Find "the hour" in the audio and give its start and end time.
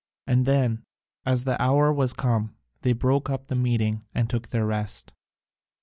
1.43-1.93